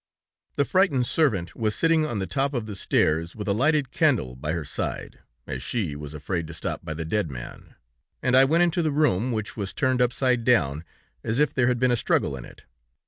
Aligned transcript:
The 0.55 0.65
frightened 0.65 1.05
servant 1.05 1.55
was 1.55 1.75
sitting 1.75 2.07
on 2.07 2.17
the 2.17 2.25
top 2.25 2.55
of 2.55 2.65
the 2.65 2.75
stairs, 2.75 3.35
with 3.35 3.47
a 3.47 3.53
lighted 3.53 3.91
candle 3.91 4.35
by 4.35 4.51
her 4.53 4.65
side, 4.65 5.19
as 5.45 5.61
she 5.61 5.95
was 5.95 6.15
afraid 6.15 6.47
to 6.47 6.55
stop 6.55 6.83
by 6.83 6.95
the 6.95 7.05
dead 7.05 7.29
man, 7.29 7.75
and 8.19 8.35
I 8.35 8.43
went 8.45 8.63
into 8.63 8.81
the 8.81 8.89
room, 8.89 9.31
which 9.31 9.55
was 9.55 9.73
turned 9.73 10.01
upside 10.01 10.43
down, 10.43 10.83
as 11.23 11.37
if 11.37 11.53
there 11.53 11.67
had 11.67 11.77
been 11.79 11.91
a 11.91 11.95
struggle 11.95 12.35
in 12.35 12.45
it. 12.45 12.63